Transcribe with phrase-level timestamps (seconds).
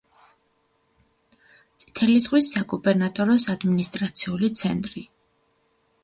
[1.83, 5.05] წითელი ზღვის საგუბერნატოროს ადმინისტრაციული ცენტრი.